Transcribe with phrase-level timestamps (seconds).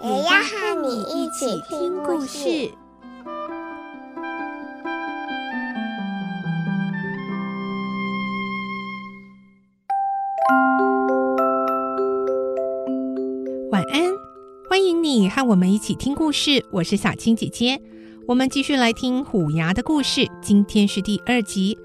[0.00, 2.70] 也要和你一起听故事。
[13.72, 14.02] 晚安，
[14.70, 16.64] 欢迎你和我们一起听故事。
[16.70, 17.80] 我是小青姐姐，
[18.28, 20.28] 我们继续来听虎牙的故事。
[20.40, 21.76] 今天是第二集，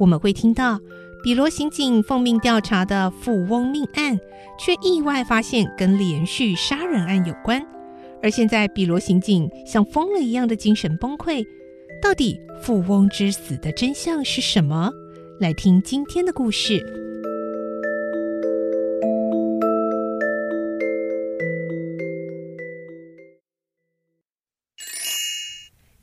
[0.00, 0.80] 我们会听到
[1.22, 4.18] 比罗刑警奉命调查的富翁命案，
[4.58, 7.64] 却意外发现跟连续杀人案有关。
[8.20, 11.46] 而现在，比罗刑警像疯了一样的精神崩溃。
[12.02, 14.90] 到底富翁之死的真相是什么？
[15.38, 16.84] 来听今天的故事。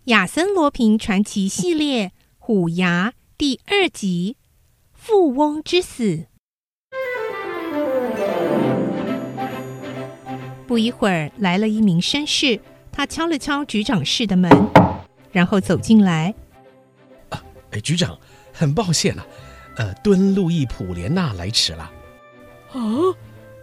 [0.05, 4.37] 亚森罗平传奇系列《虎牙》第二集
[5.09, 6.03] 《富翁之死》。
[10.67, 12.59] 不一会儿，来了一名绅士，
[12.91, 14.51] 他敲了敲局长室的门，
[15.31, 16.35] 然后走进来。
[17.29, 18.19] 啊，哎，局长，
[18.53, 19.25] 很抱歉了，
[19.77, 21.91] 呃，敦路易普莲娜来迟了。
[22.71, 22.79] 啊，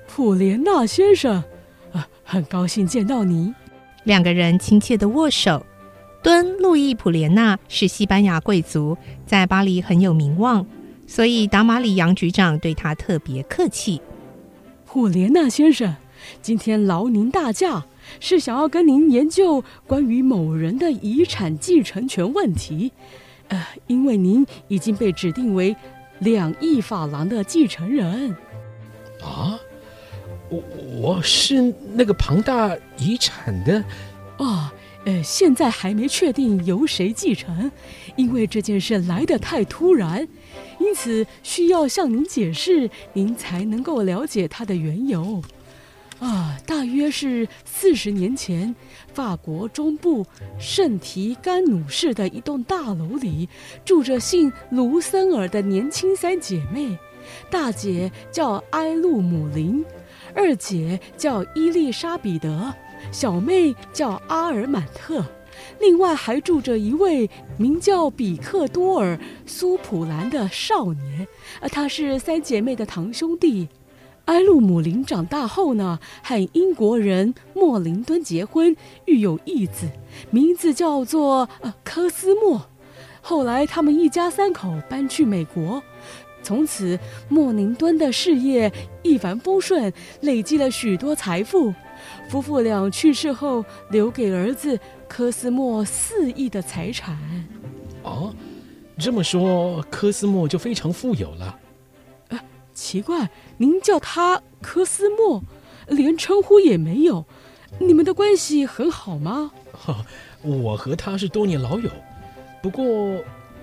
[0.09, 1.45] 普莲娜先生，
[1.93, 3.55] 啊，很高兴见到你。
[4.03, 5.65] 两个人亲切的握手。
[6.25, 10.67] 敦路易普莲娜是西班牙贵族，在巴黎很有名望，
[11.07, 14.01] 所以达马里杨局长对他特别客气。
[14.85, 15.95] 霍莲娜先生，
[16.43, 17.87] 今天劳您大驾，
[18.19, 22.93] 是想要跟您研究关于某人的遗产继承权问题。
[23.49, 25.77] 呃，因为您已经被指定为
[26.19, 28.35] 两亿法郎的继承人。
[29.23, 29.59] 啊，
[30.49, 30.63] 我
[31.01, 33.85] 我是那个庞大遗产的。
[34.39, 34.73] 啊。
[35.05, 37.71] 呃，现在还没确定由谁继承，
[38.17, 40.27] 因为这件事来得太突然，
[40.87, 45.43] 因此需要向您解释，您才能够了解它的缘由。
[46.21, 48.73] 啊，大约是四十年前，
[49.13, 50.25] 法国中部
[50.61, 53.49] 圣提甘努市的一栋大楼里，
[53.85, 56.97] 住着姓卢森尔的年轻三姐妹，
[57.51, 59.85] 大姐叫埃露姆林，
[60.35, 62.73] 二姐叫伊丽莎彼得。
[63.11, 65.25] 小妹叫阿尔满特，
[65.81, 67.29] 另外还住着一位
[67.59, 71.27] 名叫比克多尔苏普兰的少年，
[71.61, 73.69] 呃，他是三姐妹的堂兄弟。
[74.27, 79.89] 埃路姆林长大后呢，和英国人莫林敦结婚，育有一子，
[80.31, 82.67] 名字叫做呃科斯莫。
[83.21, 85.83] 后来他们一家三口搬去美国，
[86.47, 86.97] 从此
[87.29, 91.75] 莫宁敦的事业一帆风顺，累积了许多财富。
[92.29, 97.19] 夫妇俩去世后，留给儿子科斯莫四亿的财产。
[98.05, 98.33] 哦，
[98.97, 101.59] 这么说，科斯莫就非常富有了。
[102.29, 102.41] 啊，
[102.73, 105.43] 奇怪，您叫他科斯莫，
[105.89, 107.25] 连称呼也没有，
[107.81, 109.51] 你们的关系很好吗？
[109.87, 109.97] 哦，
[110.47, 111.91] 我和他是多年老友，
[112.63, 112.85] 不过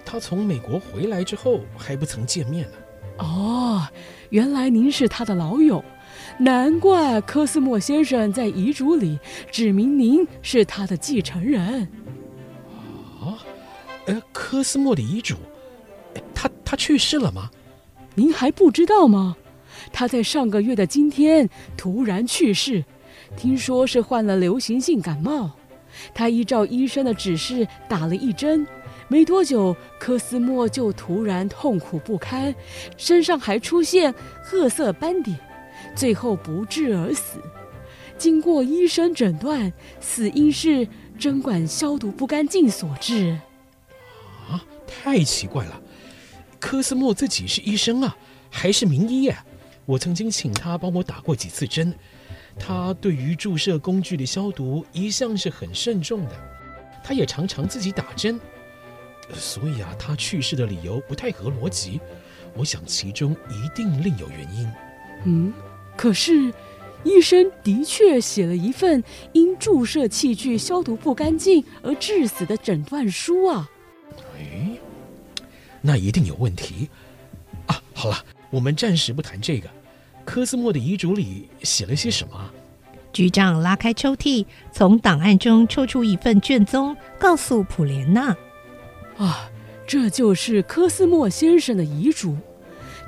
[0.05, 2.77] 他从美国回来之后还不曾见面呢。
[3.17, 3.87] 哦，
[4.29, 5.83] 原来您是他的老友。
[6.37, 9.19] 难怪科斯莫先生在遗嘱里
[9.51, 11.87] 指明您是他的继承人。
[13.21, 13.37] 啊，
[14.05, 15.35] 呃，科斯莫的遗嘱，
[16.33, 17.49] 他他去世了吗？
[18.15, 19.35] 您还不知道吗？
[19.91, 22.83] 他在上个月的今天突然去世，
[23.35, 25.51] 听说是患了流行性感冒。
[26.13, 28.65] 他依照医生的指示打了一针，
[29.07, 32.53] 没多久，科斯莫就突然痛苦不堪，
[32.97, 35.37] 身上还出现褐色斑点。
[35.95, 37.39] 最后不治而死。
[38.17, 40.87] 经过医生诊断，死因是
[41.19, 43.37] 针管消毒不干净所致。
[44.49, 45.81] 啊，太奇怪了！
[46.59, 48.15] 科斯莫自己是医生啊，
[48.49, 49.45] 还是名医啊。
[49.85, 51.93] 我曾经请他帮我打过几次针，
[52.57, 56.31] 他对于注射工具的消毒一向是很慎重的。
[57.03, 58.39] 他也常常自己打针，
[59.33, 61.99] 所以啊，他去世的理由不太合逻辑。
[62.55, 64.71] 我想其中一定另有原因。
[65.25, 65.53] 嗯。
[65.95, 66.51] 可是，
[67.03, 73.69] 医生的确写了一份因注射器具消毒不干净而致死的诊断书啊！
[74.35, 74.71] 哎，
[75.81, 76.89] 那一定有问题
[77.67, 77.79] 啊！
[77.93, 79.69] 好了，我们暂时不谈这个。
[80.25, 82.51] 科斯莫的遗嘱里写了些什么？
[83.11, 88.35] 局长拉开抽屉，从档案中抽出一份卷宗，告诉普莲娜
[89.17, 89.49] ：“啊，
[89.85, 92.35] 这就是科斯莫先生的遗嘱。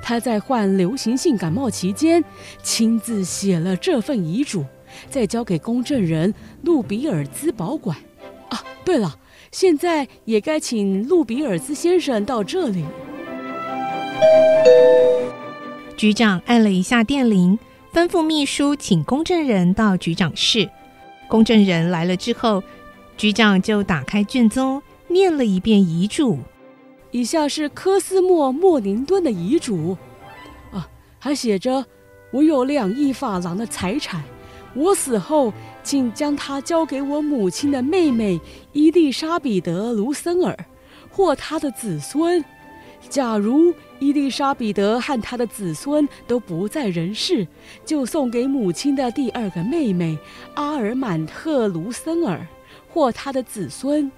[0.02, 2.24] 他在患流行性感冒期间，
[2.62, 4.64] 亲自写了这份遗嘱，
[5.10, 6.32] 再交给公证人
[6.62, 7.96] 路比尔兹保管。
[8.50, 9.18] 啊，对了，
[9.50, 12.84] 现在也该请路比尔兹先生到这里。”
[15.96, 17.58] 局长按了一下电铃。
[17.92, 20.68] 吩咐秘书请公证人到局长室。
[21.28, 22.62] 公证人来了之后，
[23.16, 26.38] 局长就打开卷宗，念了一遍遗嘱。
[27.10, 29.96] 以下是科斯莫·莫宁顿的遗嘱。
[30.70, 30.88] 啊，
[31.18, 31.84] 还写着
[32.32, 34.22] ：“我有两亿法郎的财产，
[34.74, 38.40] 我死后，请将它交给我母亲的妹妹
[38.72, 40.56] 伊丽莎彼得·卢森尔
[41.10, 42.44] 或她的子孙。
[43.08, 47.48] 假如……”伊丽莎彼得和她的子孙都不在人世，
[47.82, 50.18] 就送给母亲的第二个妹妹
[50.54, 52.46] 阿尔满特·卢森尔
[52.92, 54.10] 或他的子孙；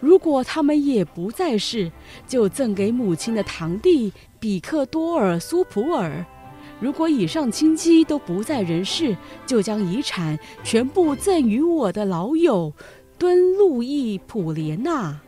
[0.00, 1.90] 如果他们也不在世，
[2.26, 6.24] 就赠给母亲的堂弟比克多尔·苏普尔；
[6.80, 9.16] 如果以上亲戚都不在人世，
[9.46, 12.72] 就将遗产全部赠予我的老友
[13.18, 15.20] 敦路易·普莲娜。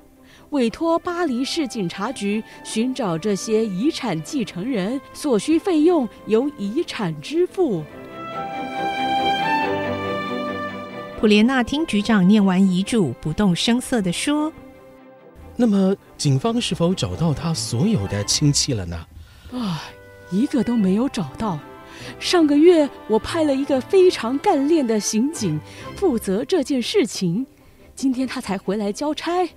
[0.51, 7.83] 委托巴黎市警察局寻找这些遗产继承人，所需费用由遗产支付。
[11.25, 14.53] 普莲娜听局长念完遗嘱，不动声色地说
[15.57, 19.07] ：“那么，警方是否找到他所有的亲戚了呢
[19.51, 19.85] ？”“啊，
[20.31, 21.59] 一个都没有找到。
[22.21, 25.59] 上个月我派了一个非常干练的刑警
[25.97, 27.47] 负责这件事情，
[27.95, 29.49] 今天他才回来交差。”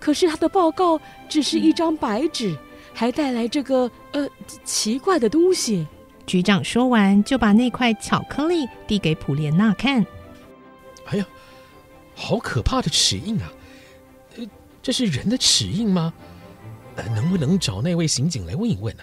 [0.00, 2.56] 可是他的报告只是一张白纸，
[2.94, 4.26] 还带来这个呃
[4.64, 5.86] 奇怪的东西。
[6.26, 10.06] 局长说完，就把那块巧克力递给普莲娜看。
[12.22, 13.50] 好可怕的齿印啊！
[14.36, 14.46] 呃，
[14.82, 16.12] 这是人的齿印吗？
[16.96, 19.02] 呃，能不能找那位刑警来问一问呢？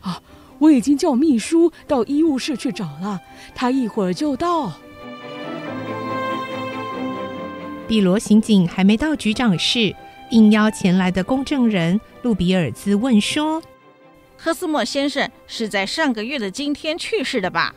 [0.00, 0.22] 啊，
[0.58, 3.20] 我已经叫秘书到医务室去找了，
[3.54, 4.72] 他一会儿就到。
[7.86, 9.94] 比罗刑警还没到局长室。
[10.30, 13.62] 应邀前来的公证人路比尔兹问说
[14.38, 17.74] ：“科斯莫先生是在上个月的今天去世的吧？”“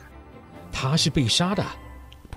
[0.71, 1.63] 他是被杀的。”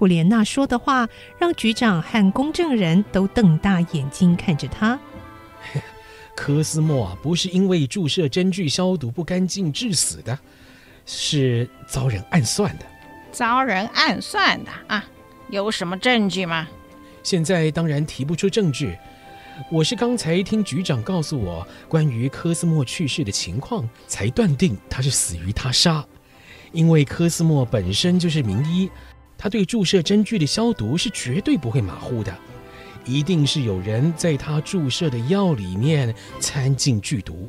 [0.00, 1.06] 普莲娜说的话
[1.38, 4.98] 让局长和公证人都瞪大眼睛看着他。
[6.34, 10.38] 科斯莫不是因为注射针具消毒不干净致死的，
[11.04, 12.86] 是遭人暗算的。
[13.30, 15.04] 遭人暗算的啊？
[15.50, 16.66] 有什么证据吗？
[17.22, 18.96] 现在当然提不出证据。
[19.70, 26.02] 我是刚才听局长告诉我关于科斯莫去世的情况，才断定他是死于他杀。
[26.72, 28.88] 因为科斯莫本身就是名医，
[29.42, 32.36] 他对注射针具的消毒是绝对不会马虎的，
[33.06, 37.48] 一定是有人在他注射的药里面掺进剧毒。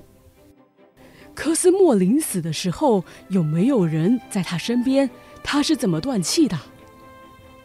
[1.36, 5.10] 科斯莫临死的时候有没有人在他身边？
[5.44, 6.58] 他是怎么断气的？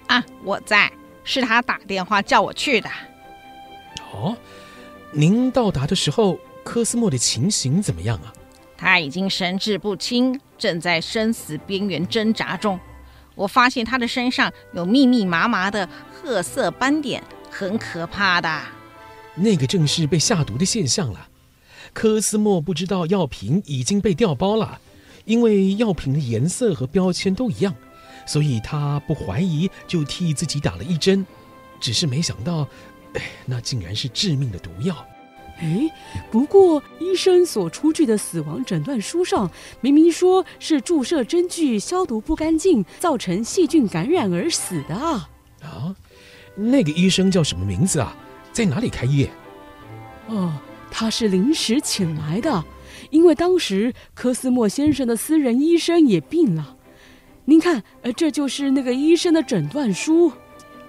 [0.08, 0.90] 啊，我在，
[1.22, 2.90] 是他打电话叫我去的。
[4.12, 4.36] 哦，
[5.12, 8.32] 您到达的时候，科斯莫的情形怎么样啊？
[8.76, 12.76] 他已经神志不清，正在生死边缘挣扎中。
[13.36, 18.60] 我发现他的身上有密密麻麻的褐色斑点，很可怕的。
[19.36, 21.28] 那个正是被下毒的现象了。
[21.92, 24.80] 科斯莫不知道药品已经被调包了，
[25.24, 27.72] 因为药品的颜色和标签都一样，
[28.26, 31.24] 所以他不怀疑，就替自己打了一针。
[31.78, 32.66] 只是没想到。
[33.46, 34.94] 那竟然是致命的毒药！
[35.58, 35.90] 哎，
[36.30, 45.30] 不过医生所出具的死亡诊断书上明明说是注射针具消毒不干净，造成细菌感染而死的啊！
[45.62, 45.96] 啊，
[46.54, 48.14] 那个医生叫什么名字啊？
[48.52, 49.30] 在哪里开业？
[50.28, 50.52] 哦，
[50.90, 52.64] 他是临时请来的，
[53.10, 56.76] 因为当时科斯莫先生的私人医生也病了。
[57.46, 60.32] 您看，呃，这就是那个医生的诊断书。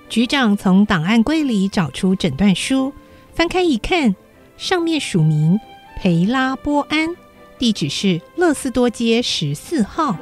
[0.09, 2.93] 局长从档案柜里找出诊断书，
[3.33, 4.15] 翻开一看，
[4.57, 5.59] 上面署名
[5.97, 7.15] 培拉波安，
[7.59, 10.17] 地址是乐斯多街十四号。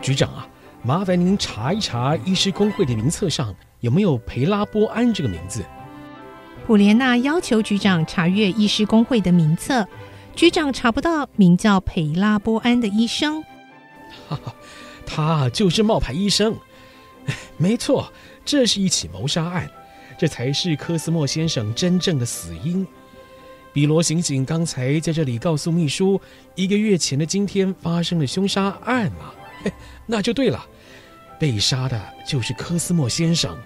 [0.00, 0.48] 局长啊，
[0.82, 5.64] 麻烦您查一查医师工会的名册上有没有培拉波安这个名字。
[6.64, 9.88] 普莲娜要求局长查阅医师工会的名册，
[10.36, 13.42] 局长查不到名叫培拉波安的医生。
[14.28, 14.54] 哈哈，
[15.04, 16.56] 他就是冒牌医生。
[17.58, 18.12] 没错，
[18.44, 19.68] 这是一起谋杀案，
[20.20, 22.86] 这才是科斯莫先生真正的死因。
[23.72, 26.20] 比罗刑警刚才在这里告诉秘书，
[26.54, 29.32] 一个月前的今天发生了凶杀案嘛？
[29.64, 29.72] 嘿，
[30.04, 30.62] 那就对了。
[31.38, 33.56] 被杀的就是科斯莫先生。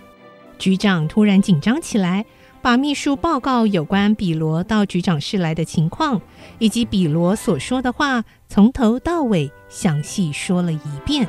[0.57, 2.25] 局长突然紧张起来，
[2.63, 6.23] 把秘书报告有关比罗到局长室来的情况，
[6.61, 11.27] 以及比罗所说的话，从头到尾详细说了一遍。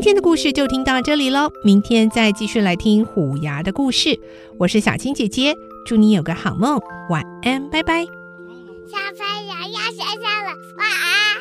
[0.00, 4.18] 今天的故事就听到这里喽，明天再继续来听虎牙的故事。
[4.58, 5.54] 我是小青姐姐，
[5.84, 6.80] 祝你有个好梦，
[7.10, 8.06] 晚安，拜拜。
[8.06, 11.39] 小朋友要睡觉了，晚安。